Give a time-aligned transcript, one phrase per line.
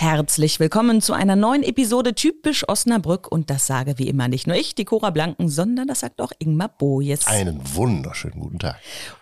[0.00, 3.30] Herzlich willkommen zu einer neuen Episode Typisch Osnabrück.
[3.30, 6.32] Und das sage wie immer nicht nur ich, die Cora Blanken, sondern das sagt auch
[6.38, 7.26] Ingmar Bojes.
[7.26, 8.76] Einen wunderschönen guten Tag.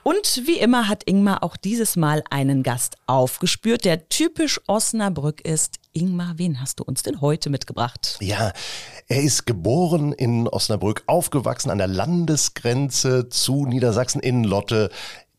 [0.04, 5.80] Und wie immer hat Ingmar auch dieses Mal einen Gast aufgespürt, der typisch Osnabrück ist.
[5.94, 8.16] Ingmar, wen hast du uns denn heute mitgebracht?
[8.20, 8.52] Ja,
[9.08, 14.90] er ist geboren in Osnabrück, aufgewachsen an der Landesgrenze zu Niedersachsen in Lotte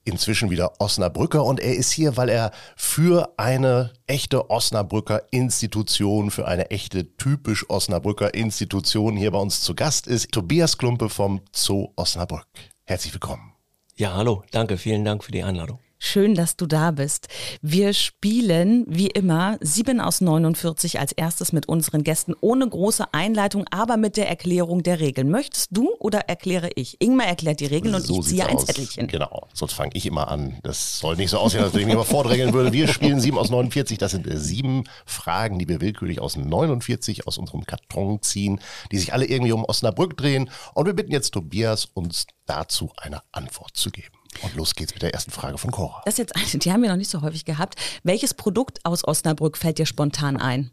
[0.04, 6.48] inzwischen wieder Osnabrücker und er ist hier, weil er für eine echte Osnabrücker Institution, für
[6.48, 10.32] eine echte typisch Osnabrücker Institution hier bei uns zu Gast ist.
[10.32, 12.48] Tobias Klumpe vom Zoo Osnabrück.
[12.86, 13.54] Herzlich willkommen.
[13.96, 15.80] Ja, hallo, danke, vielen Dank für die Einladung.
[16.02, 17.28] Schön, dass du da bist.
[17.62, 23.66] Wir spielen wie immer 7 aus 49 als erstes mit unseren Gästen ohne große Einleitung,
[23.70, 25.30] aber mit der Erklärung der Regeln.
[25.30, 27.02] Möchtest du oder erkläre ich?
[27.02, 28.66] Ingmar erklärt die Regeln und So ich ziehe ein aus.
[28.66, 29.08] Zettelchen.
[29.08, 30.58] Genau, sonst fange ich immer an.
[30.64, 32.72] Das soll nicht so aussehen, als wenn ich mich immer vordrängeln würde.
[32.72, 33.98] Wir spielen 7 aus 49.
[33.98, 38.62] Das sind äh, sieben Fragen, die wir willkürlich aus 49 aus unserem Karton ziehen,
[38.94, 40.50] die sich alle irgendwie um Osnabrück drehen.
[40.74, 44.19] Und wir bitten jetzt Tobias, uns dazu eine Antwort zu geben.
[44.42, 46.02] Und los geht's mit der ersten Frage von Cora.
[46.06, 47.76] Das ist jetzt eine, die haben wir noch nicht so häufig gehabt.
[48.04, 50.72] Welches Produkt aus Osnabrück fällt dir spontan ein?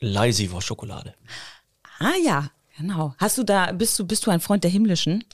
[0.00, 1.14] Leisiver Schokolade.
[1.98, 3.14] Ah ja, genau.
[3.18, 5.24] Hast du da, bist du, bist du ein Freund der himmlischen?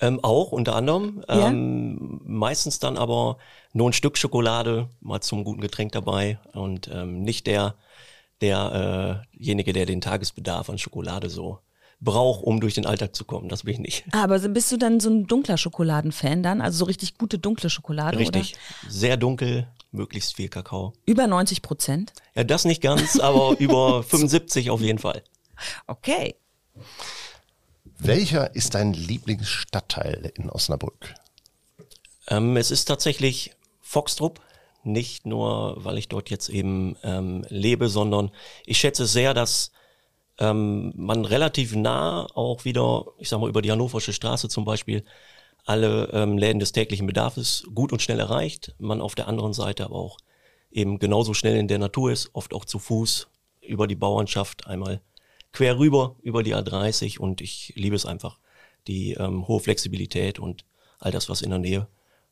[0.00, 1.24] Ähm, auch unter anderem.
[1.28, 1.48] Ja?
[1.48, 3.38] Ähm, meistens dann aber
[3.72, 7.74] nur ein Stück Schokolade, mal zum guten Getränk dabei und ähm, nicht der
[8.40, 11.60] derjenige, der den Tagesbedarf an Schokolade so
[12.00, 13.48] braucht, um durch den Alltag zu kommen.
[13.48, 14.04] Das bin ich nicht.
[14.12, 16.60] Aber so- bist du dann so ein dunkler Schokoladenfan dann?
[16.60, 18.18] Also so richtig gute dunkle Schokolade?
[18.18, 18.54] Richtig.
[18.88, 20.88] Sehr dunkel, möglichst viel Kakao.
[20.88, 20.94] Oder?
[21.06, 22.12] Über 90 Prozent?
[22.34, 25.22] Ja, das nicht ganz, aber über 75 auf jeden Fall.
[25.86, 26.34] Okay.
[27.98, 31.14] Welcher ist dein Lieblingsstadtteil in Osnabrück?
[32.28, 34.40] Ähm, es ist tatsächlich Foxtrupp.
[34.82, 38.30] Nicht nur, weil ich dort jetzt eben ähm, lebe, sondern
[38.66, 39.70] ich schätze sehr, dass
[40.38, 45.04] ähm, man relativ nah auch wieder, ich sag mal, über die Hannoversche Straße zum Beispiel,
[45.64, 48.74] alle ähm, Läden des täglichen Bedarfs gut und schnell erreicht.
[48.78, 50.18] Man auf der anderen Seite aber auch
[50.70, 53.28] eben genauso schnell in der Natur ist, oft auch zu Fuß
[53.62, 55.00] über die Bauernschaft einmal
[55.54, 58.38] quer rüber über die A30 und ich liebe es einfach,
[58.86, 60.66] die ähm, hohe Flexibilität und
[60.98, 61.86] all das, was in der Nähe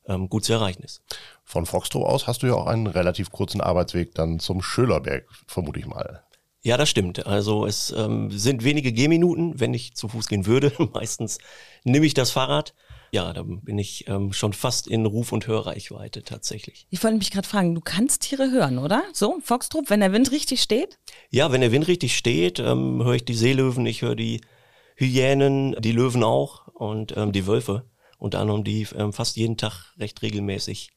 [0.06, 1.02] ähm, gut zu erreichen ist.
[1.44, 5.78] Von Foxtrop aus hast du ja auch einen relativ kurzen Arbeitsweg dann zum Schölerberg, vermute
[5.78, 6.24] ich mal.
[6.64, 7.26] Ja, das stimmt.
[7.26, 10.72] Also es ähm, sind wenige Gehminuten, wenn ich zu Fuß gehen würde.
[10.94, 11.38] Meistens
[11.82, 12.72] nehme ich das Fahrrad.
[13.10, 16.86] Ja, dann bin ich ähm, schon fast in Ruf- und Hörreichweite tatsächlich.
[16.88, 19.02] Ich wollte mich gerade fragen, du kannst Tiere hören, oder?
[19.12, 20.98] So, Foxtrupp, wenn der Wind richtig steht?
[21.30, 24.40] Ja, wenn der Wind richtig steht, ähm, höre ich die Seelöwen, ich höre die
[24.94, 27.84] Hyänen, die Löwen auch und ähm, die Wölfe.
[28.18, 30.92] Unter anderem, die ähm, fast jeden Tag recht regelmäßig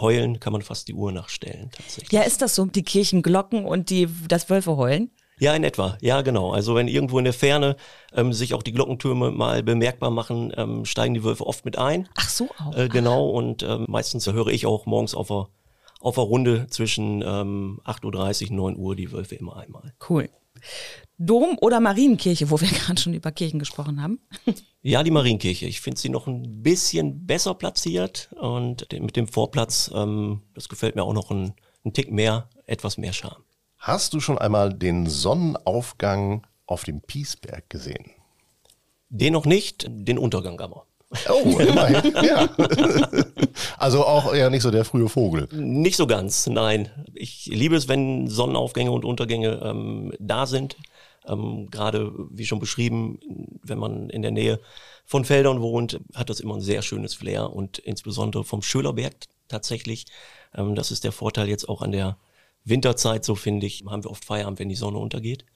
[0.00, 2.12] heulen, kann man fast die Uhr nachstellen tatsächlich.
[2.12, 2.64] Ja, ist das so?
[2.66, 5.10] Die Kirchenglocken und die, das Wölfe heulen?
[5.40, 5.96] Ja, in etwa.
[6.00, 6.52] Ja, genau.
[6.52, 7.76] Also wenn irgendwo in der Ferne
[8.12, 12.08] ähm, sich auch die Glockentürme mal bemerkbar machen, ähm, steigen die Wölfe oft mit ein.
[12.16, 12.76] Ach so auch.
[12.76, 13.28] Äh, genau.
[13.28, 15.48] Und ähm, meistens höre ich auch morgens auf der,
[16.00, 19.94] auf der Runde zwischen ähm, 8.30 Uhr und 9 Uhr die Wölfe immer einmal.
[20.08, 20.28] Cool.
[21.18, 24.20] Dom oder Marienkirche, wo wir gerade schon über Kirchen gesprochen haben?
[24.82, 25.66] Ja, die Marienkirche.
[25.66, 30.94] Ich finde sie noch ein bisschen besser platziert und mit dem Vorplatz, ähm, das gefällt
[30.94, 31.54] mir auch noch ein,
[31.84, 33.42] ein Tick mehr, etwas mehr Charme.
[33.78, 38.10] Hast du schon einmal den Sonnenaufgang auf dem Piesberg gesehen?
[39.08, 40.86] Den noch nicht, den Untergang aber.
[41.28, 42.48] Oh, immerhin, ja.
[43.78, 45.48] Also auch eher nicht so der frühe Vogel.
[45.52, 46.90] Nicht so ganz, nein.
[47.14, 50.76] Ich liebe es, wenn Sonnenaufgänge und Untergänge ähm, da sind.
[51.26, 53.18] Ähm, Gerade, wie schon beschrieben,
[53.62, 54.60] wenn man in der Nähe
[55.04, 59.14] von Feldern wohnt, hat das immer ein sehr schönes Flair und insbesondere vom Schölerberg
[59.48, 60.06] tatsächlich.
[60.54, 62.18] Ähm, das ist der Vorteil jetzt auch an der
[62.64, 65.46] Winterzeit, so finde ich, haben wir oft Feierabend, wenn die Sonne untergeht.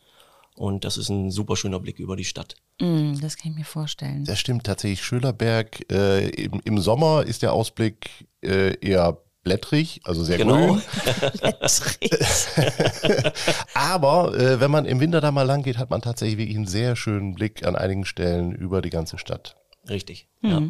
[0.54, 2.56] Und das ist ein super schöner Blick über die Stadt.
[2.81, 4.25] Mm, das kann ich mir vorstellen.
[4.25, 5.02] Das stimmt tatsächlich.
[5.02, 10.66] Schölerberg, äh, im, im Sommer ist der Ausblick äh, eher blättrig, also sehr Genau.
[10.75, 10.82] grün.
[13.75, 16.66] Aber äh, wenn man im Winter da mal lang geht, hat man tatsächlich wirklich einen
[16.66, 19.56] sehr schönen Blick an einigen Stellen über die ganze Stadt.
[19.88, 20.28] Richtig.
[20.43, 20.62] Ja.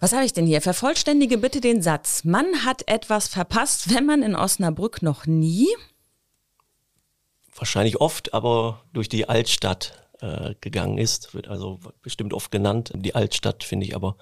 [0.00, 0.60] Was habe ich denn hier?
[0.60, 2.24] Vervollständige bitte den Satz.
[2.24, 5.68] Man hat etwas verpasst, wenn man in Osnabrück noch nie.
[7.54, 11.34] Wahrscheinlich oft, aber durch die Altstadt äh, gegangen ist.
[11.34, 12.92] Wird also bestimmt oft genannt.
[12.94, 14.16] Die Altstadt finde ich aber,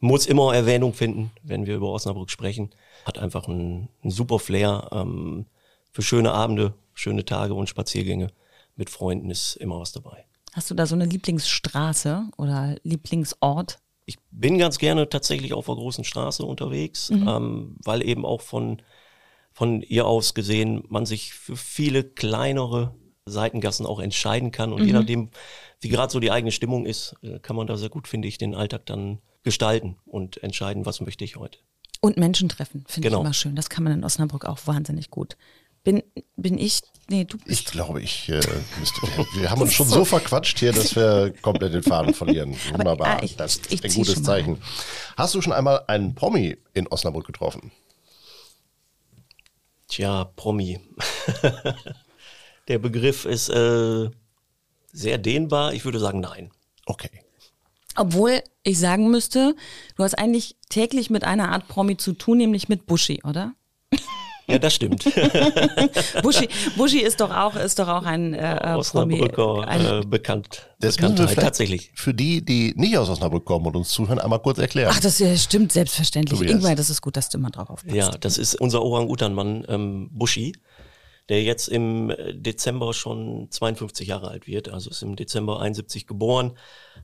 [0.00, 2.70] muss immer Erwähnung finden, wenn wir über Osnabrück sprechen.
[3.04, 5.46] Hat einfach einen, einen super Flair ähm,
[5.92, 8.28] für schöne Abende, schöne Tage und Spaziergänge
[8.76, 10.24] mit Freunden ist immer was dabei.
[10.52, 13.78] Hast du da so eine Lieblingsstraße oder Lieblingsort?
[14.06, 17.28] Ich bin ganz gerne tatsächlich auf der großen Straße unterwegs, mhm.
[17.28, 18.82] ähm, weil eben auch von,
[19.54, 24.72] von ihr aus gesehen man sich für viele kleinere Seitengassen auch entscheiden kann.
[24.72, 24.86] Und mhm.
[24.86, 25.30] je nachdem,
[25.80, 28.36] wie gerade so die eigene Stimmung ist, äh, kann man da sehr gut, finde ich,
[28.36, 31.58] den Alltag dann gestalten und entscheiden, was möchte ich heute.
[32.00, 33.20] Und Menschen treffen, finde genau.
[33.20, 33.56] ich immer schön.
[33.56, 35.36] Das kann man in Osnabrück auch wahnsinnig gut.
[35.84, 36.02] Bin,
[36.36, 37.60] bin ich, nee, du bist.
[37.60, 38.40] Ich glaube, ich äh,
[38.78, 39.00] müsste,
[39.36, 42.56] wir haben uns schon so verquatscht hier, dass wir komplett den Faden verlieren.
[42.72, 44.58] Wunderbar, Aber, äh, ich, das ist ein gutes Zeichen.
[45.16, 47.70] Hast du schon einmal einen Promi in Osnabrück getroffen?
[49.94, 50.80] Tja, Promi.
[52.68, 54.10] Der Begriff ist äh,
[54.92, 55.72] sehr dehnbar.
[55.72, 56.50] Ich würde sagen, nein.
[56.84, 57.22] Okay.
[57.94, 59.54] Obwohl ich sagen müsste,
[59.96, 63.54] du hast eigentlich täglich mit einer Art Promi zu tun, nämlich mit Buschi, oder?
[64.46, 65.04] Ja, das stimmt.
[66.22, 69.66] Buschi, Buschi ist doch auch, ist doch auch ein äh, Osnabrücker
[70.02, 70.68] äh, bekannt.
[70.80, 71.90] Das Bekanntheit, tatsächlich.
[71.94, 74.92] Für die, die nicht aus Osnabrück kommen und uns zuhören, einmal kurz erklären.
[74.94, 76.42] Ach, das stimmt, selbstverständlich.
[76.42, 77.96] Ingwer, das ist gut, dass du immer drauf aufpasst.
[77.96, 80.52] Ja, das ist unser Orang-Utan-Mann ähm, Buschi
[81.28, 86.06] der jetzt im äh, Dezember schon 52 Jahre alt wird, also ist im Dezember 71
[86.06, 86.52] geboren,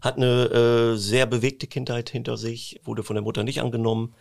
[0.01, 4.15] hat eine äh, sehr bewegte Kindheit hinter sich, wurde von der Mutter nicht angenommen,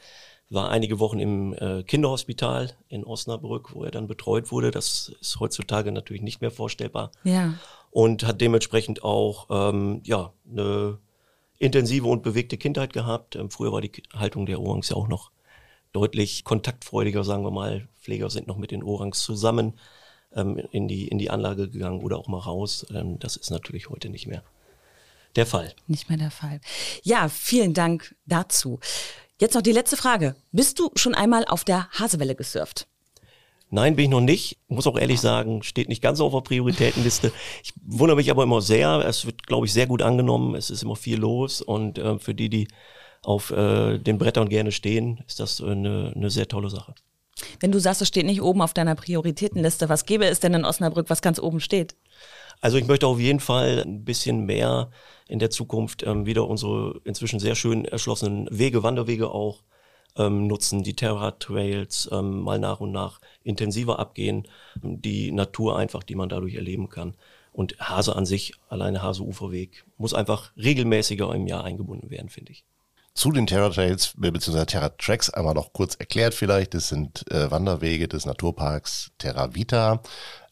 [0.49, 4.71] war einige Wochen im äh, Kinderhospital in Osnabrück, wo er dann betreut wurde.
[4.71, 7.11] Das ist heutzutage natürlich nicht mehr vorstellbar.
[7.23, 7.53] Ja.
[7.91, 10.99] Und hat dementsprechend auch ähm, ja eine
[11.59, 13.35] intensive und bewegte Kindheit gehabt.
[13.35, 15.31] Ähm, früher war die Haltung der Orangs ja auch noch
[15.91, 17.87] deutlich kontaktfreudiger, sagen wir mal.
[18.01, 19.79] Pfleger sind noch mit den Orangs zusammen
[20.33, 22.85] ähm, in, die, in die Anlage gegangen oder auch mal raus.
[22.93, 24.43] Ähm, das ist natürlich heute nicht mehr
[25.35, 25.73] der Fall.
[25.87, 26.59] Nicht mehr der Fall.
[27.03, 28.79] Ja, vielen Dank dazu.
[29.39, 30.35] Jetzt noch die letzte Frage.
[30.51, 32.87] Bist du schon einmal auf der Hasewelle gesurft?
[33.69, 34.57] Nein, bin ich noch nicht.
[34.67, 37.31] Muss auch ehrlich sagen, steht nicht ganz auf der Prioritätenliste.
[37.63, 39.05] Ich wundere mich aber immer sehr.
[39.07, 40.55] Es wird, glaube ich, sehr gut angenommen.
[40.55, 41.61] Es ist immer viel los.
[41.61, 42.67] Und äh, für die, die
[43.21, 46.93] auf äh, den Brettern gerne stehen, ist das eine, eine sehr tolle Sache.
[47.61, 50.65] Wenn du sagst, es steht nicht oben auf deiner Prioritätenliste, was gäbe es denn in
[50.65, 51.95] Osnabrück, was ganz oben steht?
[52.61, 54.91] Also ich möchte auf jeden Fall ein bisschen mehr
[55.27, 59.63] in der Zukunft ähm, wieder unsere inzwischen sehr schön erschlossenen Wege, Wanderwege auch
[60.17, 64.47] ähm, nutzen, die Terra Trails ähm, mal nach und nach intensiver abgehen,
[64.81, 67.15] die Natur einfach, die man dadurch erleben kann.
[67.51, 72.63] Und Hase an sich, alleine Hase-Uferweg, muss einfach regelmäßiger im Jahr eingebunden werden, finde ich
[73.19, 74.65] zu den Terra Trails bzw.
[74.65, 76.73] Terra Tracks einmal noch kurz erklärt vielleicht.
[76.73, 80.01] Das sind äh, Wanderwege des Naturparks Terra Vita.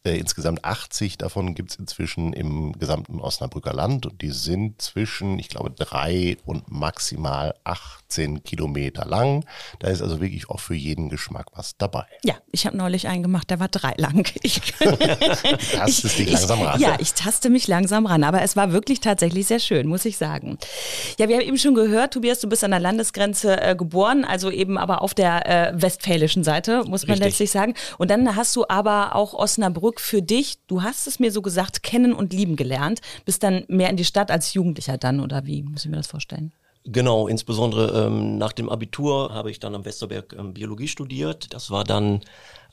[0.07, 5.37] Äh, insgesamt 80 davon gibt es inzwischen im gesamten Osnabrücker Land und die sind zwischen,
[5.37, 9.45] ich glaube, drei und maximal 18 Kilometer lang.
[9.79, 12.05] Da ist also wirklich auch für jeden Geschmack was dabei.
[12.23, 14.27] Ja, ich habe neulich einen gemacht, der war drei lang.
[14.43, 14.61] Ich,
[15.73, 16.79] Tastest dich langsam ran.
[16.79, 20.15] Ja, ich taste mich langsam ran, aber es war wirklich tatsächlich sehr schön, muss ich
[20.15, 20.57] sagen.
[21.17, 24.49] Ja, wir haben eben schon gehört, Tobias, du bist an der Landesgrenze äh, geboren, also
[24.49, 27.25] eben aber auf der äh, westfälischen Seite, muss man Richtig.
[27.25, 27.73] letztlich sagen.
[27.97, 31.41] Und dann hast du aber auch Osnabrück Hamburg für dich, du hast es mir so
[31.41, 35.45] gesagt, kennen und lieben gelernt, bist dann mehr in die Stadt als Jugendlicher dann oder
[35.45, 36.51] wie muss ich mir das vorstellen?
[36.85, 41.53] Genau, insbesondere ähm, nach dem Abitur habe ich dann am Westerberg ähm, Biologie studiert.
[41.53, 42.21] Das war dann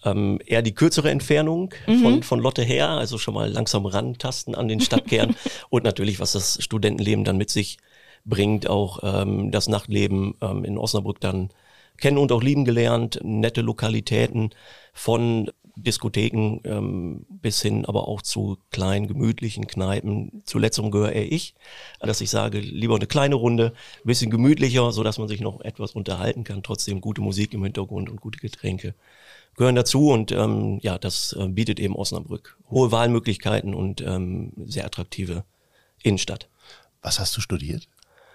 [0.05, 1.99] ähm, eher die kürzere Entfernung mhm.
[2.01, 5.35] von, von Lotte her, also schon mal langsam rantasten an den Stadtkern
[5.71, 7.79] und natürlich, was das Studentenleben dann mit sich
[8.25, 11.49] bringt, auch ähm, das Nachtleben ähm, in Osnabrück dann
[11.99, 14.51] kennen und auch lieben gelernt, nette Lokalitäten
[14.93, 20.43] von Diskotheken ähm, bis hin aber auch zu kleinen, gemütlichen Kneipen.
[20.45, 21.55] Zuletzt gehöre eher ich,
[22.01, 25.61] dass ich sage, lieber eine kleine Runde, ein bisschen gemütlicher, so dass man sich noch
[25.63, 28.95] etwas unterhalten kann, trotzdem gute Musik im Hintergrund und gute Getränke
[29.57, 34.85] gehören dazu und ähm, ja, das äh, bietet eben Osnabrück hohe Wahlmöglichkeiten und ähm, sehr
[34.85, 35.45] attraktive
[36.03, 36.49] Innenstadt.
[37.03, 37.89] Was hast du studiert?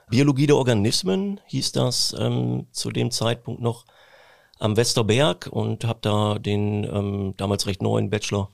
[0.10, 3.86] Biologie der Organismen hieß das ähm, zu dem Zeitpunkt noch
[4.60, 8.52] am Westerberg und habe da den ähm, damals recht neuen Bachelor-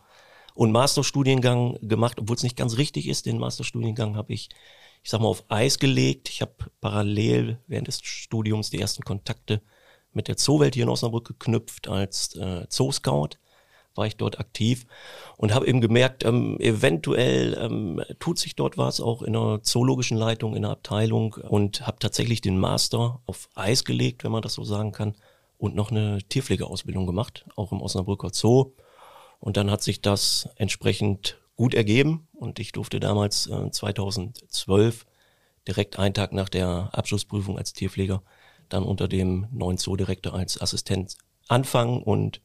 [0.54, 3.26] und Masterstudiengang gemacht, obwohl es nicht ganz richtig ist.
[3.26, 4.50] Den Masterstudiengang habe ich,
[5.04, 6.30] ich sag mal, auf Eis gelegt.
[6.30, 9.62] Ich habe parallel während des Studiums die ersten Kontakte
[10.14, 13.38] mit der Zoowelt hier in Osnabrück geknüpft als äh, Zoo-Scout
[13.96, 14.86] war ich dort aktiv
[15.38, 20.18] und habe eben gemerkt, ähm, eventuell ähm, tut sich dort was, auch in einer zoologischen
[20.18, 24.54] Leitung, in einer Abteilung und habe tatsächlich den Master auf Eis gelegt, wenn man das
[24.54, 25.16] so sagen kann,
[25.58, 28.74] und noch eine Tierpflegeausbildung gemacht, auch im Osnabrücker Zoo.
[29.40, 35.06] Und dann hat sich das entsprechend gut ergeben und ich durfte damals äh, 2012
[35.68, 38.22] direkt einen Tag nach der Abschlussprüfung als Tierpfleger
[38.70, 42.42] dann unter dem neuen Zoodirektor als Assistent anfangen und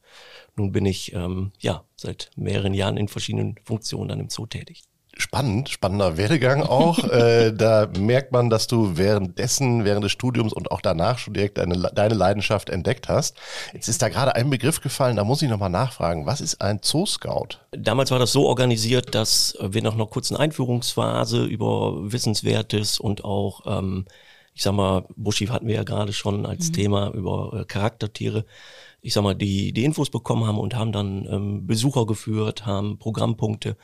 [0.55, 4.83] nun bin ich ähm, ja seit mehreren Jahren in verschiedenen Funktionen dann im Zoo tätig.
[5.21, 6.99] Spannend, spannender Werdegang auch.
[7.03, 11.57] äh, da merkt man, dass du währenddessen, während des Studiums und auch danach schon direkt
[11.57, 13.37] deine, deine Leidenschaft entdeckt hast.
[13.73, 16.25] Jetzt ist da gerade ein Begriff gefallen, da muss ich nochmal nachfragen.
[16.25, 17.59] Was ist ein Zoo-Scout?
[17.71, 23.61] Damals war das so organisiert, dass wir nach einer kurzen Einführungsphase über Wissenswertes und auch
[23.65, 24.05] ähm,
[24.53, 26.73] ich sag mal, Buschi hatten wir ja gerade schon als mhm.
[26.73, 28.45] Thema über äh, Charaktertiere,
[29.01, 32.99] ich sag mal, die, die Infos bekommen haben und haben dann ähm, Besucher geführt, haben
[32.99, 33.77] Programmpunkte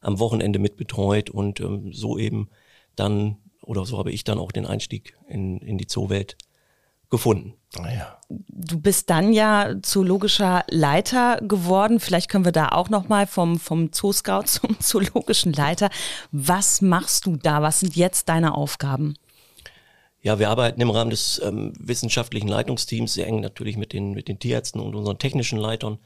[0.00, 2.48] am Wochenende mitbetreut und ähm, so eben
[2.96, 6.36] dann, oder so habe ich dann auch den Einstieg in, in die Zoowelt
[7.10, 7.54] gefunden.
[7.76, 8.18] Naja.
[8.18, 12.00] Ah, du bist dann ja zoologischer Leiter geworden.
[12.00, 15.90] Vielleicht können wir da auch noch mal vom vom Zooscout zum zoologischen Leiter.
[16.32, 17.62] Was machst du da?
[17.62, 19.14] Was sind jetzt deine Aufgaben?
[20.20, 24.26] Ja, wir arbeiten im Rahmen des ähm, wissenschaftlichen Leitungsteams sehr eng natürlich mit den, mit
[24.28, 25.98] den Tierärzten und unseren technischen Leitern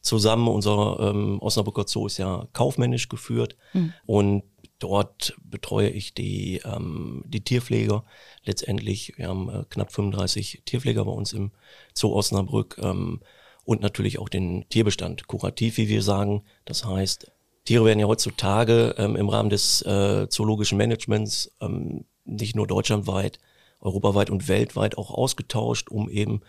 [0.00, 0.48] zusammen.
[0.48, 3.92] Unser ähm, Osnabrücker Zoo ist ja kaufmännisch geführt mhm.
[4.06, 4.42] und
[4.78, 8.04] dort betreue ich die, ähm, die Tierpfleger.
[8.44, 11.52] Letztendlich, wir haben äh, knapp 35 Tierpfleger bei uns im
[11.94, 13.20] Zoo Osnabrück ähm,
[13.64, 16.42] und natürlich auch den Tierbestand kurativ, wie wir sagen.
[16.64, 17.30] Das heißt,
[17.64, 23.38] Tiere werden ja heutzutage ähm, im Rahmen des äh, zoologischen Managements ähm, nicht nur deutschlandweit
[23.80, 26.40] europaweit und weltweit auch ausgetauscht, um eben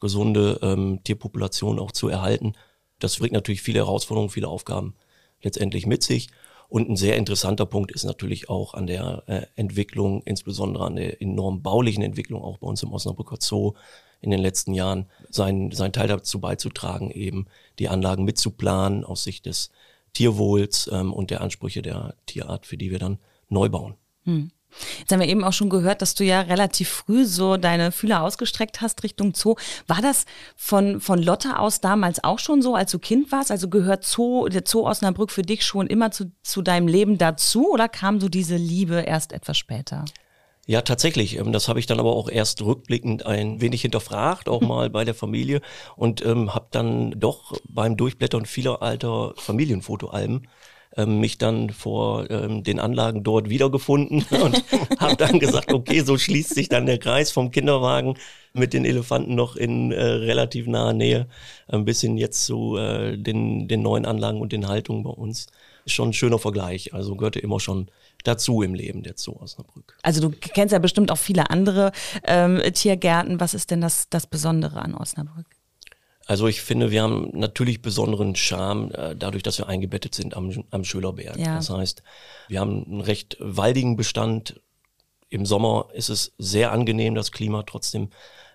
[0.00, 2.54] gesunde ähm, Tierpopulationen auch zu erhalten.
[3.00, 4.94] Das bringt natürlich viele Herausforderungen, viele Aufgaben
[5.42, 6.28] letztendlich mit sich.
[6.68, 11.20] Und ein sehr interessanter Punkt ist natürlich auch an der äh, Entwicklung, insbesondere an der
[11.20, 13.74] enorm baulichen Entwicklung auch bei uns im Osnabrücker Zoo
[14.20, 17.46] in den letzten Jahren, seinen, seinen Teil dazu beizutragen, eben
[17.80, 19.70] die Anlagen mitzuplanen aus Sicht des
[20.12, 23.94] Tierwohls ähm, und der Ansprüche der Tierart, für die wir dann neu bauen.
[24.24, 24.52] Hm.
[24.98, 28.22] Jetzt haben wir eben auch schon gehört, dass du ja relativ früh so deine Fühler
[28.22, 29.56] ausgestreckt hast Richtung Zoo.
[29.86, 30.24] War das
[30.56, 33.50] von, von Lotte aus damals auch schon so, als du Kind warst?
[33.50, 37.70] Also gehört Zoo, der Zoo Osnabrück für dich schon immer zu, zu deinem Leben dazu
[37.70, 40.04] oder kam so diese Liebe erst etwas später?
[40.66, 41.36] Ja, tatsächlich.
[41.36, 45.04] Ähm, das habe ich dann aber auch erst rückblickend ein wenig hinterfragt, auch mal bei
[45.04, 45.62] der Familie
[45.96, 50.46] und ähm, habe dann doch beim Durchblättern vieler alter Familienfotoalben
[50.96, 54.62] ähm, mich dann vor ähm, den Anlagen dort wiedergefunden und
[54.98, 58.16] habe dann gesagt, okay, so schließt sich dann der Kreis vom Kinderwagen
[58.52, 61.28] mit den Elefanten noch in äh, relativ naher Nähe
[61.68, 65.46] ein bisschen jetzt zu äh, den, den neuen Anlagen und den Haltungen bei uns.
[65.84, 66.92] Ist schon ein schöner Vergleich.
[66.92, 67.88] Also gehörte immer schon
[68.24, 69.96] dazu im Leben der Zoo Osnabrück.
[70.02, 71.92] Also du kennst ja bestimmt auch viele andere
[72.24, 73.40] ähm, Tiergärten.
[73.40, 75.46] Was ist denn das, das Besondere an Osnabrück?
[76.30, 80.62] Also ich finde, wir haben natürlich besonderen Charme, äh, dadurch, dass wir eingebettet sind am,
[80.70, 81.36] am Schölerberg.
[81.36, 81.56] Ja.
[81.56, 82.04] Das heißt,
[82.46, 84.60] wir haben einen recht waldigen Bestand.
[85.28, 88.10] Im Sommer ist es sehr angenehm, das Klima trotzdem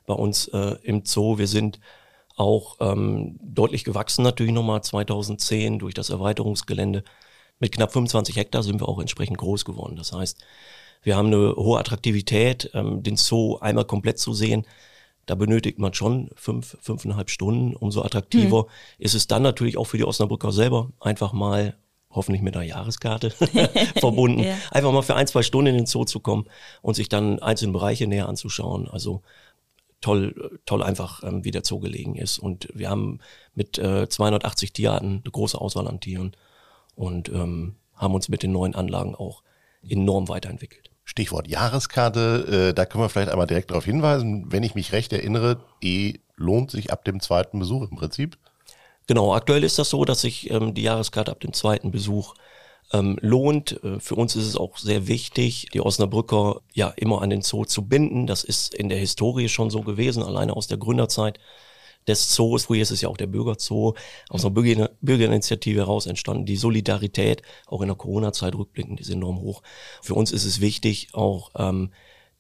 [0.05, 1.38] bei uns äh, im Zoo.
[1.38, 1.82] Wir sind
[2.38, 7.03] auch ähm, deutlich gewachsen natürlich nochmal 2010 durch das Erweiterungsgelände.
[7.60, 9.98] Mit knapp 25 Hektar sind wir auch entsprechend groß geworden.
[9.98, 10.41] Das heißt,
[11.03, 14.65] wir haben eine hohe Attraktivität, ähm, den Zoo einmal komplett zu sehen
[15.25, 17.75] da benötigt man schon fünf, fünfeinhalb Stunden.
[17.75, 18.67] Umso attraktiver mhm.
[19.00, 21.75] ist es dann natürlich auch für die Osnabrücker selber einfach mal
[22.12, 23.32] hoffentlich mit einer Jahreskarte
[24.00, 24.58] verbunden, ja.
[24.72, 26.46] einfach mal für ein, zwei Stunden in den Zoo zu kommen
[26.82, 28.88] und sich dann einzelne Bereiche näher anzuschauen.
[28.88, 29.22] Also
[30.01, 32.39] toll, toll einfach, ähm, wie der Zoo gelegen ist.
[32.39, 33.20] Und wir haben
[33.53, 36.36] mit äh, 280 Tierarten eine große Auswahl an Tieren
[36.96, 39.44] und ähm, haben uns mit den neuen Anlagen auch
[39.88, 40.91] enorm weiterentwickelt.
[41.16, 44.52] Stichwort Jahreskarte, äh, da können wir vielleicht einmal direkt darauf hinweisen.
[44.52, 48.38] Wenn ich mich recht erinnere, die lohnt sich ab dem zweiten Besuch im Prinzip.
[49.08, 52.34] Genau, aktuell ist das so, dass sich ähm, die Jahreskarte ab dem zweiten Besuch
[52.92, 53.82] ähm, lohnt.
[53.82, 57.64] Äh, für uns ist es auch sehr wichtig, die Osnabrücker ja immer an den Zoo
[57.64, 58.28] zu binden.
[58.28, 61.40] Das ist in der Historie schon so gewesen, alleine aus der Gründerzeit
[62.08, 63.96] des Zoos, früher ist es ja auch der Bürgerzoo,
[64.30, 66.46] aus einer Bürger Bürgerinitiative heraus entstanden.
[66.46, 69.64] Die Solidarität, auch in der Corona-Zeit rückblickend, ist enorm hoch.
[70.02, 71.92] Für uns ist es wichtig, auch ähm,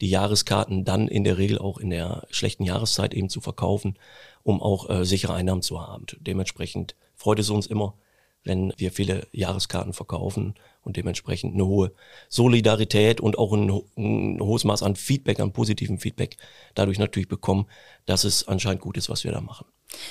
[0.01, 3.97] die Jahreskarten dann in der Regel auch in der schlechten Jahreszeit eben zu verkaufen,
[4.43, 6.05] um auch äh, sichere Einnahmen zu haben.
[6.19, 7.95] Dementsprechend freut es uns immer,
[8.43, 11.91] wenn wir viele Jahreskarten verkaufen und dementsprechend eine hohe
[12.29, 16.37] Solidarität und auch ein, ein, hohes Maß an Feedback, an positiven Feedback
[16.75, 17.65] dadurch natürlich bekommen,
[18.05, 19.65] dass es anscheinend gut ist, was wir da machen.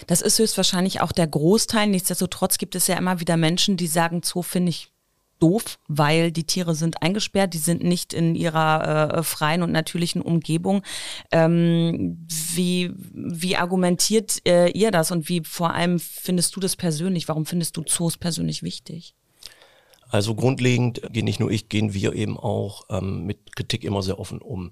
[0.07, 1.89] Das ist höchstwahrscheinlich auch der Großteil.
[1.89, 4.91] Nichtsdestotrotz gibt es ja immer wieder Menschen, die sagen, Zoo finde ich
[5.41, 10.23] doof, weil die Tiere sind eingesperrt, die sind nicht in ihrer äh, freien und natürlichen
[10.23, 10.83] Umgebung.
[11.33, 17.29] Ähm, wie, wie argumentiert äh, ihr das und wie vor allem findest du das persönlich?
[17.29, 19.15] Warum findest du Zoos persönlich wichtig?
[20.15, 24.21] Also grundlegend gehen nicht nur ich, gehen wir eben auch ähm, mit Kritik immer sehr
[24.21, 24.71] offen um.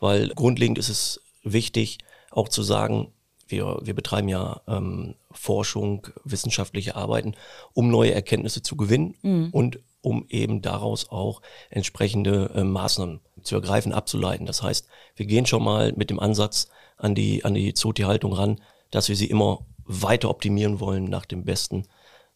[0.00, 1.98] Weil grundlegend ist es wichtig,
[2.32, 3.12] auch zu sagen,
[3.46, 7.36] wir, wir betreiben ja ähm, Forschung, wissenschaftliche Arbeiten,
[7.72, 9.50] um neue Erkenntnisse zu gewinnen mhm.
[9.52, 14.44] und um eben daraus auch entsprechende äh, Maßnahmen zu ergreifen, abzuleiten.
[14.44, 16.66] Das heißt, wir gehen schon mal mit dem Ansatz
[16.96, 21.44] an die, an die Zootierhaltung ran, dass wir sie immer weiter optimieren wollen nach dem
[21.44, 21.84] besten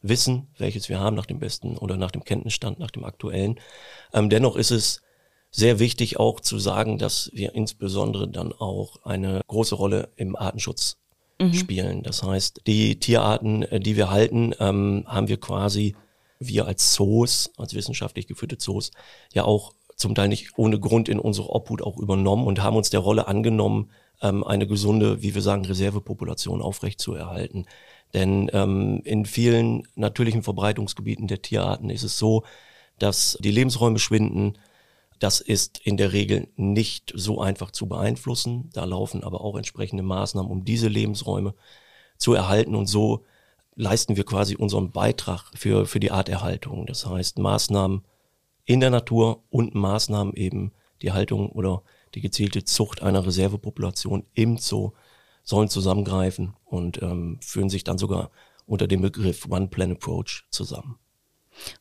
[0.06, 3.58] Wissen, welches wir haben, nach dem besten oder nach dem Kenntnisstand, nach dem aktuellen.
[4.12, 5.00] Ähm, dennoch ist es
[5.50, 10.98] sehr wichtig auch zu sagen, dass wir insbesondere dann auch eine große Rolle im Artenschutz
[11.40, 11.54] mhm.
[11.54, 12.02] spielen.
[12.02, 15.96] Das heißt, die Tierarten, äh, die wir halten, ähm, haben wir quasi,
[16.38, 18.90] wir als Zoos, als wissenschaftlich geführte Zoos,
[19.32, 22.90] ja auch zum Teil nicht ohne Grund in unsere Obhut auch übernommen und haben uns
[22.90, 23.90] der Rolle angenommen,
[24.22, 27.66] ähm, eine gesunde, wie wir sagen, Reservepopulation aufrechtzuerhalten.
[28.12, 32.44] Denn ähm, in vielen natürlichen Verbreitungsgebieten der Tierarten ist es so,
[32.98, 34.56] dass die Lebensräume schwinden.
[35.18, 38.70] Das ist in der Regel nicht so einfach zu beeinflussen.
[38.72, 41.54] Da laufen aber auch entsprechende Maßnahmen, um diese Lebensräume
[42.16, 42.74] zu erhalten.
[42.74, 43.24] Und so
[43.74, 46.86] leisten wir quasi unseren Beitrag für, für die Arterhaltung.
[46.86, 48.04] Das heißt Maßnahmen
[48.64, 51.82] in der Natur und Maßnahmen eben die Haltung oder
[52.14, 54.92] die gezielte Zucht einer Reservepopulation im Zoo
[55.42, 58.30] sollen zusammengreifen und ähm, führen sich dann sogar
[58.66, 60.98] unter dem Begriff One Plan Approach zusammen.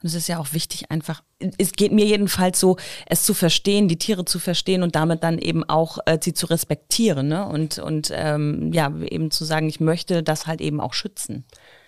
[0.02, 1.24] Und es ist ja auch wichtig, einfach,
[1.58, 5.40] es geht mir jedenfalls so, es zu verstehen, die Tiere zu verstehen und damit dann
[5.40, 7.48] eben auch äh, sie zu respektieren ne?
[7.48, 11.46] und, und ähm, ja, eben zu sagen, ich möchte das halt eben auch schützen.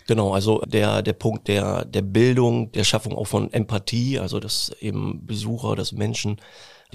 [0.08, 4.72] Genau, also der, der Punkt der, der Bildung, der Schaffung auch von Empathie, also dass
[4.80, 6.38] eben Besucher, dass Menschen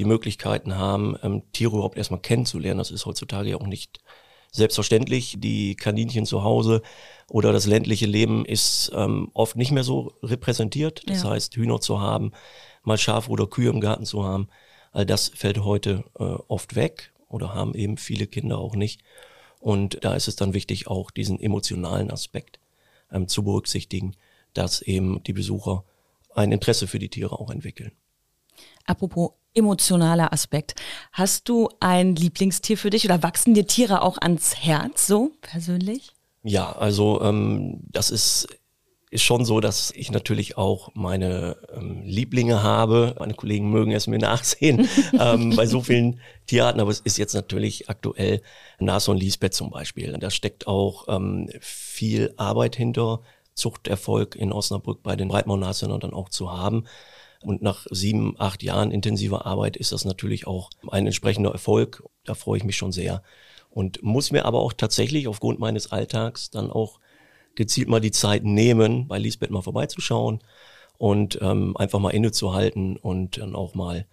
[0.01, 2.79] die Möglichkeiten haben, ähm, Tiere überhaupt erstmal kennenzulernen.
[2.79, 4.01] Das ist heutzutage ja auch nicht
[4.51, 5.37] selbstverständlich.
[5.39, 6.81] Die Kaninchen zu Hause
[7.29, 11.03] oder das ländliche Leben ist ähm, oft nicht mehr so repräsentiert.
[11.07, 11.31] Das ja.
[11.31, 12.33] heißt, Hühner zu haben,
[12.83, 14.49] mal Schafe oder Kühe im Garten zu haben,
[14.91, 19.03] all das fällt heute äh, oft weg oder haben eben viele Kinder auch nicht.
[19.61, 22.59] Und da ist es dann wichtig, auch diesen emotionalen Aspekt
[23.13, 24.17] ähm, zu berücksichtigen,
[24.55, 25.85] dass eben die Besucher
[26.35, 27.93] ein Interesse für die Tiere auch entwickeln.
[28.91, 30.75] Apropos emotionaler Aspekt.
[31.13, 36.11] Hast du ein Lieblingstier für dich oder wachsen dir Tiere auch ans Herz so persönlich?
[36.43, 38.49] Ja, also ähm, das ist
[39.13, 43.17] ist schon so, dass ich natürlich auch meine ähm, Lieblinge habe.
[43.19, 47.35] Meine Kollegen mögen es mir nachsehen ähm, bei so vielen Tierarten, aber es ist jetzt
[47.35, 48.41] natürlich aktuell
[48.79, 50.17] Nashorn Lisbeth zum Beispiel.
[50.19, 53.23] Da steckt auch ähm, viel Arbeit hinter,
[53.55, 56.85] Zuchterfolg in Osnabrück bei den Breitmaulnashörnern dann auch zu haben.
[57.43, 62.03] Und nach sieben, acht Jahren intensiver Arbeit ist das natürlich auch ein entsprechender Erfolg.
[62.25, 63.23] Da freue ich mich schon sehr.
[63.71, 67.01] Und muss mir aber auch tatsächlich aufgrund meines Alltags dann auch
[67.55, 70.41] gezielt mal die Zeit nehmen, bei Lisbeth mal vorbeizuschauen
[70.99, 74.07] und ähm, einfach mal innezuhalten und dann auch mal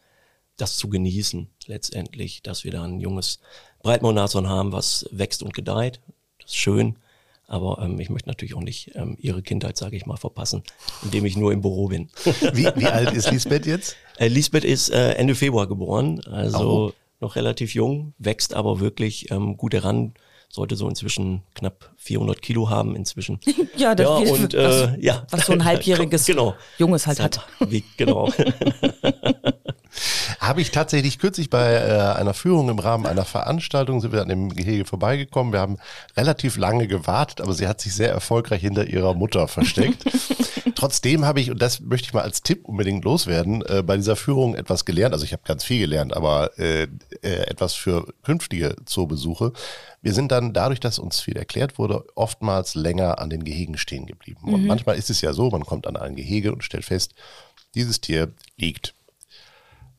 [0.56, 3.40] das zu genießen, letztendlich, dass wir da ein junges
[3.84, 6.02] Breitmaulnashorn haben, was wächst und gedeiht.
[6.40, 6.98] Das ist schön.
[7.48, 10.64] Aber ähm, ich möchte natürlich auch nicht ähm, ihre Kindheit, sage ich mal, verpassen,
[11.04, 12.10] indem ich nur im Büro bin.
[12.54, 13.96] Wie, wie alt ist Lisbeth jetzt?
[14.18, 16.94] Äh, Lisbeth ist äh, Ende Februar geboren, also oh.
[17.22, 20.14] noch relativ jung, wächst aber wirklich ähm, gut heran,
[20.50, 23.40] sollte so inzwischen knapp 400 Kilo haben inzwischen.
[23.78, 25.26] ja, das ja, und, äh, was, ja.
[25.30, 26.56] was so ein halbjähriges genau.
[26.78, 27.48] Junges halt hat.
[27.66, 28.30] Wie, genau.
[30.48, 34.30] Habe ich tatsächlich kürzlich bei äh, einer Führung im Rahmen einer Veranstaltung, sind wir an
[34.30, 35.52] dem Gehege vorbeigekommen.
[35.52, 35.78] Wir haben
[36.16, 40.06] relativ lange gewartet, aber sie hat sich sehr erfolgreich hinter ihrer Mutter versteckt.
[40.76, 44.16] Trotzdem habe ich, und das möchte ich mal als Tipp unbedingt loswerden, äh, bei dieser
[44.16, 45.14] Führung etwas gelernt.
[45.14, 46.84] Also ich habe ganz viel gelernt, aber äh,
[47.24, 49.52] äh, etwas für künftige Zoobesuche.
[50.02, 54.06] Wir sind dann dadurch, dass uns viel erklärt wurde, oftmals länger an den Gehegen stehen
[54.06, 54.40] geblieben.
[54.44, 54.54] Mhm.
[54.54, 57.16] Und manchmal ist es ja so, man kommt an ein Gehege und stellt fest,
[57.76, 58.94] dieses Tier liegt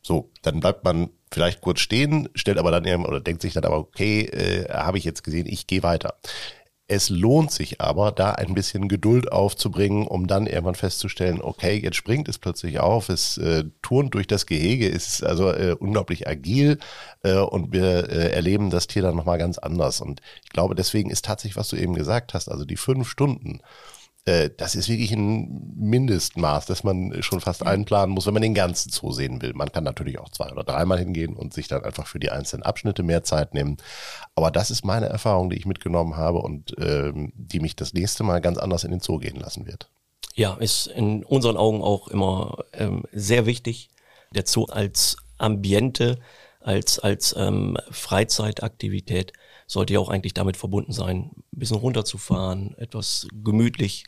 [0.08, 3.78] so, dann bleibt man vielleicht kurz stehen, stellt aber dann oder denkt sich dann aber,
[3.78, 6.14] okay, äh, habe ich jetzt gesehen, ich gehe weiter.
[6.90, 11.96] Es lohnt sich aber, da ein bisschen Geduld aufzubringen, um dann irgendwann festzustellen, okay, jetzt
[11.96, 16.78] springt es plötzlich auf, es äh, turnt durch das Gehege, ist also äh, unglaublich agil
[17.22, 20.00] äh, und wir äh, erleben das Tier dann nochmal ganz anders.
[20.00, 23.60] Und ich glaube, deswegen ist tatsächlich, was du eben gesagt hast, also die fünf Stunden,
[24.28, 28.54] äh, das ist wirklich ein Mindestmaß, das man schon fast einplanen muss, wenn man den
[28.54, 29.54] ganzen Zoo sehen will.
[29.54, 32.62] Man kann natürlich auch zwei oder dreimal hingehen und sich dann einfach für die einzelnen
[32.62, 33.78] Abschnitte mehr Zeit nehmen.
[34.34, 38.22] Aber das ist meine Erfahrung, die ich mitgenommen habe und ähm, die mich das nächste
[38.22, 39.88] Mal ganz anders in den Zoo gehen lassen wird.
[40.34, 43.88] Ja, ist in unseren Augen auch immer ähm, sehr wichtig.
[44.34, 46.18] Der Zoo als Ambiente,
[46.60, 49.32] als, als ähm, Freizeitaktivität
[49.66, 54.04] sollte ja auch eigentlich damit verbunden sein, ein bisschen runterzufahren, etwas gemütlich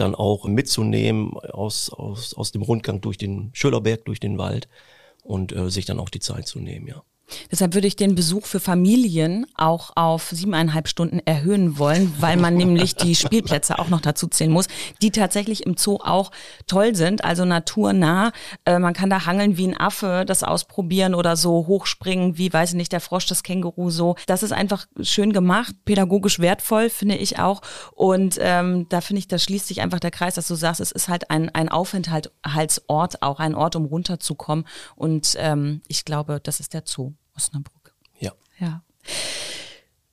[0.00, 4.68] dann auch mitzunehmen aus, aus, aus dem Rundgang durch den Schillerberg, durch den Wald
[5.22, 7.02] und äh, sich dann auch die Zeit zu nehmen, ja.
[7.50, 12.54] Deshalb würde ich den Besuch für Familien auch auf siebeneinhalb Stunden erhöhen wollen, weil man
[12.54, 14.66] nämlich die Spielplätze auch noch dazu zählen muss,
[15.00, 16.30] die tatsächlich im Zoo auch
[16.66, 18.32] toll sind, also naturnah.
[18.64, 22.70] Äh, man kann da hangeln wie ein Affe, das ausprobieren oder so hochspringen wie, weiß
[22.70, 24.16] ich nicht, der Frosch, das Känguru so.
[24.26, 27.62] Das ist einfach schön gemacht, pädagogisch wertvoll, finde ich auch.
[27.92, 30.92] Und ähm, da finde ich, da schließt sich einfach der Kreis, dass du sagst, es
[30.92, 34.66] ist halt ein, ein Aufenthaltsort, auch ein Ort, um runterzukommen.
[34.96, 37.12] Und ähm, ich glaube, das ist der Zoo.
[37.36, 37.94] Osnabrück.
[38.18, 38.32] Ja.
[38.58, 38.82] Ja.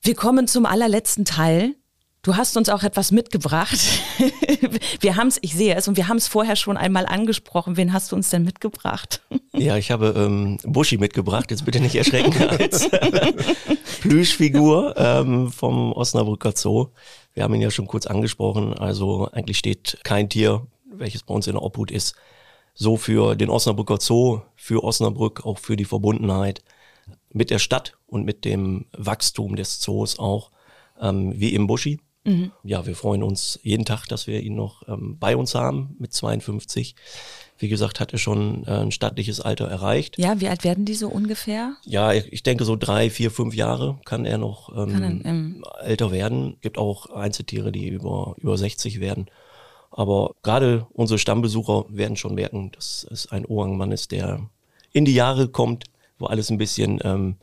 [0.02, 1.76] Wir kommen zum allerletzten Teil.
[2.22, 3.80] Du hast uns auch etwas mitgebracht.
[5.00, 7.78] wir haben es, ich sehe es, und wir haben es vorher schon einmal angesprochen.
[7.78, 9.22] Wen hast du uns denn mitgebracht?
[9.52, 12.88] Ja, ich habe ähm, Buschi mitgebracht, jetzt bitte nicht erschrecken, als
[14.00, 16.90] Plüschfigur ähm, vom Osnabrücker Zoo.
[17.34, 18.74] Wir haben ihn ja schon kurz angesprochen.
[18.76, 22.16] Also eigentlich steht kein Tier, welches bei uns in der Obhut ist,
[22.74, 26.62] so für den Osnabrücker Zoo, für Osnabrück, auch für die Verbundenheit
[27.32, 30.52] mit der Stadt und mit dem Wachstum des Zoos auch,
[31.00, 32.00] ähm, wie im Buschi.
[32.26, 32.52] Mhm.
[32.64, 36.14] Ja, wir freuen uns jeden Tag, dass wir ihn noch ähm, bei uns haben mit
[36.14, 36.96] 52.
[37.58, 40.18] Wie gesagt, hat er schon äh, ein stattliches Alter erreicht.
[40.18, 41.76] Ja, wie alt werden die so ungefähr?
[41.86, 45.66] Ja, ich denke so drei, vier, fünf Jahre kann er noch ähm, kann er, ähm,
[45.82, 46.58] älter werden.
[46.62, 49.28] Gibt auch Einzeltiere, die über, über 60 werden.
[49.92, 54.50] Aber gerade unsere Stammbesucher werden schon merken, dass es ein Ohrangmann ist, der
[54.92, 55.86] in die Jahre kommt,
[56.20, 57.38] wo alles ein bisschen ähm,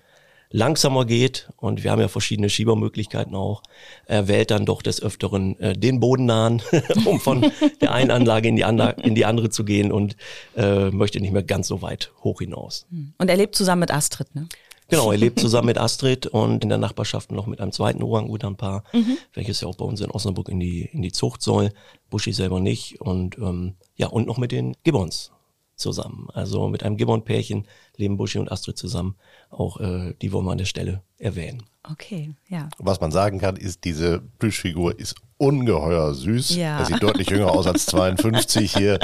[0.50, 3.62] langsamer geht und wir haben ja verschiedene Schiebermöglichkeiten auch,
[4.06, 6.62] er wählt dann doch des Öfteren äh, den Bodennahen,
[7.04, 10.16] um von der einen Anlage in die, Anlage, in die andere zu gehen und
[10.56, 12.86] äh, möchte nicht mehr ganz so weit hoch hinaus.
[12.90, 13.14] Hm.
[13.18, 14.48] Und er lebt zusammen mit Astrid, ne?
[14.88, 18.84] Genau, er lebt zusammen mit Astrid und in der Nachbarschaft noch mit einem zweiten Orang-Utan-Paar,
[18.92, 19.18] mhm.
[19.34, 21.72] welches ja auch bei uns in Osnabrück in die, in die Zucht soll.
[22.08, 25.32] Buschi selber nicht und ähm, ja, und noch mit den Gibbons
[25.76, 26.28] zusammen.
[26.32, 29.16] Also mit einem Gibbon-Pärchen leben Buschi und Astrid zusammen.
[29.50, 31.62] Auch äh, die wollen wir an der Stelle erwähnen.
[31.90, 32.68] Okay, ja.
[32.78, 36.56] Was man sagen kann, ist, diese Plüschfigur ist ungeheuer süß.
[36.56, 36.78] Ja.
[36.78, 38.98] Er sieht deutlich jünger aus als 52 hier.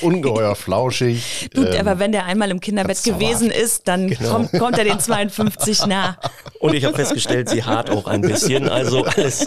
[0.00, 1.50] Ungeheuer flauschig.
[1.52, 4.30] Du, ähm, aber wenn der einmal im Kinderbett gewesen ist, dann genau.
[4.30, 6.16] kommt, kommt er den 52 nah.
[6.60, 8.68] Und ich habe festgestellt, sie hart auch ein bisschen.
[8.68, 9.46] Also alles.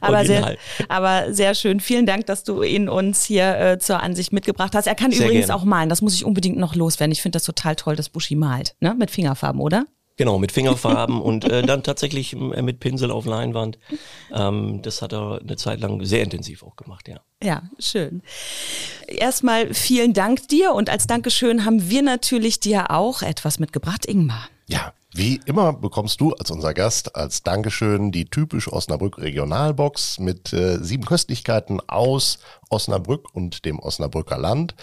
[0.00, 0.56] aber, sehr,
[0.88, 1.80] aber sehr schön.
[1.80, 4.86] Vielen Dank, dass du ihn uns hier äh, zur Ansicht mitgebracht hast.
[4.86, 5.60] Er kann sehr übrigens gerne.
[5.60, 5.88] auch malen.
[5.88, 7.12] Das muss ich unbedingt noch loswerden.
[7.12, 8.74] Ich finde das total toll, dass Buschi malt.
[8.80, 8.94] Ne?
[8.98, 9.86] Mit Fingerfarben, oder?
[10.16, 13.78] Genau, mit Fingerfarben und äh, dann tatsächlich äh, mit Pinsel auf Leinwand.
[14.32, 17.20] Ähm, das hat er eine Zeit lang sehr intensiv auch gemacht, ja.
[17.42, 18.22] Ja, schön.
[19.06, 24.48] Erstmal vielen Dank dir und als Dankeschön haben wir natürlich dir auch etwas mitgebracht, Ingmar.
[24.68, 30.52] Ja, wie immer bekommst du als unser Gast als Dankeschön die typisch Osnabrück Regionalbox mit
[30.52, 34.74] äh, sieben Köstlichkeiten aus Osnabrück und dem Osnabrücker Land.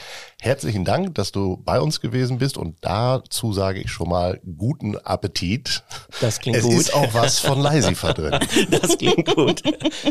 [0.41, 4.97] Herzlichen Dank, dass du bei uns gewesen bist und dazu sage ich schon mal guten
[4.97, 5.83] Appetit.
[6.21, 6.73] Das klingt es gut.
[6.73, 8.39] Es ist auch was von Leisifer drin.
[8.71, 9.61] Das klingt gut.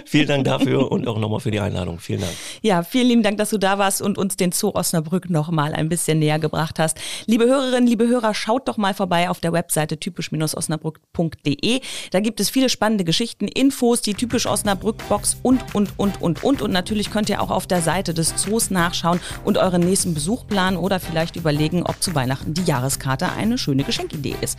[0.04, 1.98] vielen Dank dafür und auch nochmal für die Einladung.
[1.98, 2.32] Vielen Dank.
[2.60, 5.88] Ja, vielen lieben Dank, dass du da warst und uns den Zoo Osnabrück nochmal ein
[5.88, 6.98] bisschen näher gebracht hast.
[7.26, 11.80] Liebe Hörerinnen, liebe Hörer, schaut doch mal vorbei auf der Webseite typisch-osnabrück.de.
[12.10, 16.42] Da gibt es viele spannende Geschichten, Infos, die typisch Osnabrück Box und, und, und, und,
[16.42, 16.62] und.
[16.62, 20.46] Und natürlich könnt ihr auch auf der Seite des Zoos nachschauen und euren nächsten Besuch
[20.46, 24.58] planen oder vielleicht überlegen, ob zu Weihnachten die Jahreskarte eine schöne Geschenkidee ist.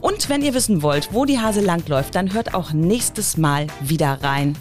[0.00, 4.18] Und wenn ihr wissen wollt, wo die Hase langläuft, dann hört auch nächstes Mal wieder
[4.22, 4.56] rein.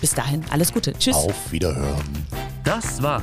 [0.00, 0.92] Bis dahin, alles Gute.
[0.94, 1.16] Tschüss.
[1.16, 2.26] Auf Wiederhören.
[2.64, 3.22] Das war